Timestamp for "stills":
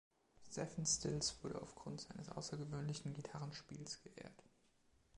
0.87-1.43